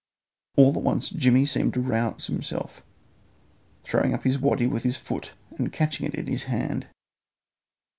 All 0.55 0.71
at 0.75 0.81
once 0.81 1.11
Jimmy 1.11 1.45
seemed 1.45 1.75
to 1.75 1.79
rouse 1.79 2.25
himself, 2.25 2.81
throwing 3.83 4.15
up 4.15 4.23
his 4.23 4.39
waddy 4.39 4.65
with 4.65 4.81
his 4.81 4.97
foot 4.97 5.33
and 5.59 5.71
catching 5.71 6.07
it 6.07 6.15
in 6.15 6.25
his 6.25 6.45
hand. 6.45 6.87